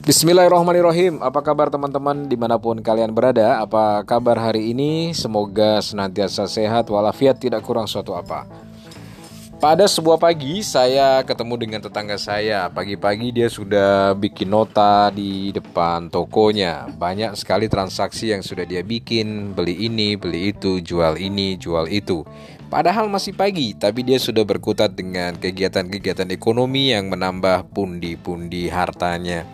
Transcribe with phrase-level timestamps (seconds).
[0.00, 1.20] Bismillahirrahmanirrahim.
[1.20, 3.60] Apa kabar teman-teman di mana pun kalian berada?
[3.60, 5.12] Apa kabar hari ini?
[5.12, 8.48] Semoga senantiasa sehat walafiat tidak kurang suatu apa.
[9.60, 12.72] Pada sebuah pagi saya ketemu dengan tetangga saya.
[12.72, 16.88] Pagi-pagi dia sudah bikin nota di depan tokonya.
[16.96, 19.52] Banyak sekali transaksi yang sudah dia bikin.
[19.52, 22.24] Beli ini, beli itu, jual ini, jual itu.
[22.72, 29.44] Padahal masih pagi, tapi dia sudah berkutat dengan kegiatan-kegiatan ekonomi yang menambah pundi-pundi hartanya.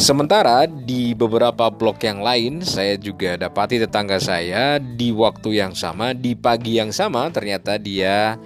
[0.00, 6.16] Sementara di beberapa blok yang lain, saya juga dapati tetangga saya di waktu yang sama,
[6.16, 8.40] di pagi yang sama, ternyata dia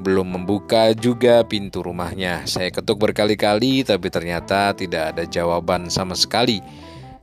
[0.00, 2.48] belum membuka juga pintu rumahnya.
[2.48, 6.64] Saya ketuk berkali-kali, tapi ternyata tidak ada jawaban sama sekali.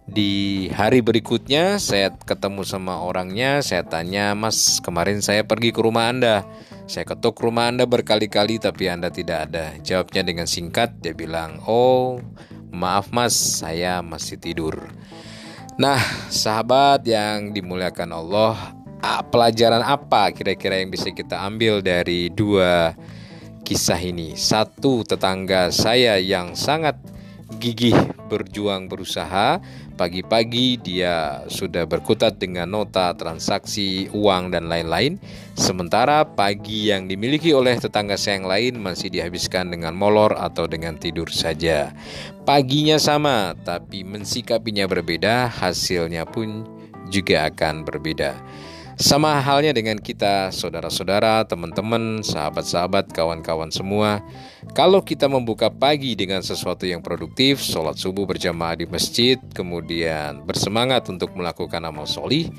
[0.05, 3.65] Di hari berikutnya, saya ketemu sama orangnya.
[3.65, 6.45] Saya tanya, "Mas, kemarin saya pergi ke rumah Anda."
[6.85, 9.73] Saya ketuk rumah Anda berkali-kali, tapi Anda tidak ada.
[9.81, 12.21] Jawabnya dengan singkat, dia bilang, "Oh."
[12.73, 14.89] Maaf mas, saya masih tidur.
[15.77, 16.01] Nah,
[16.33, 18.73] sahabat yang dimuliakan Allah,
[19.29, 22.97] pelajaran apa kira-kira yang bisa kita ambil dari dua
[23.61, 24.33] kisah ini?
[24.33, 26.97] Satu, tetangga saya yang sangat
[27.59, 27.95] gigih
[28.29, 29.61] berjuang berusaha
[29.93, 35.21] Pagi-pagi dia sudah berkutat dengan nota, transaksi, uang, dan lain-lain.
[35.53, 40.97] Sementara pagi yang dimiliki oleh tetangga saya yang lain masih dihabiskan dengan molor atau dengan
[40.97, 41.93] tidur saja.
[42.41, 46.65] Paginya sama, tapi mensikapinya berbeda, hasilnya pun
[47.13, 48.33] juga akan berbeda.
[48.93, 54.21] Sama halnya dengan kita, saudara-saudara, teman-teman, sahabat-sahabat, kawan-kawan semua.
[54.77, 61.09] Kalau kita membuka pagi dengan sesuatu yang produktif, sholat subuh berjamaah di masjid, kemudian bersemangat
[61.09, 62.53] untuk melakukan amal solih,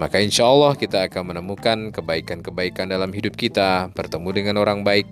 [0.00, 5.04] maka insya Allah kita akan menemukan kebaikan-kebaikan dalam hidup kita, bertemu dengan orang baik,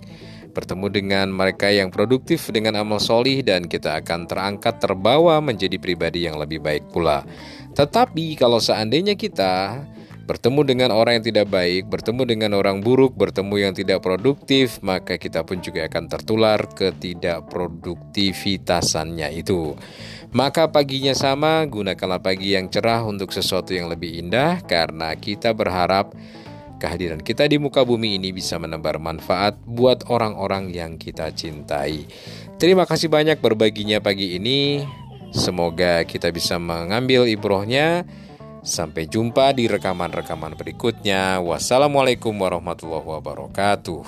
[0.57, 6.25] bertemu dengan mereka yang produktif dengan amal solih, dan kita akan terangkat terbawa menjadi pribadi
[6.25, 7.21] yang lebih baik pula.
[7.77, 9.85] Tetapi kalau seandainya kita
[10.23, 15.19] bertemu dengan orang yang tidak baik, bertemu dengan orang buruk, bertemu yang tidak produktif, maka
[15.19, 19.75] kita pun juga akan tertular ketidakproduktivitasannya itu.
[20.33, 26.15] Maka paginya sama, gunakanlah pagi yang cerah untuk sesuatu yang lebih indah karena kita berharap
[26.81, 32.03] kehadiran kita di muka bumi ini bisa menebar manfaat buat orang-orang yang kita cintai.
[32.59, 34.83] Terima kasih banyak berbaginya pagi ini.
[35.33, 38.05] Semoga kita bisa mengambil ibrohnya
[38.63, 41.43] Sampai jumpa di rekaman-rekaman berikutnya.
[41.43, 44.01] Wassalamualaikum warahmatullahi wabarakatuh.